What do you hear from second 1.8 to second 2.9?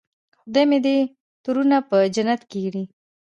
په جنت کړي.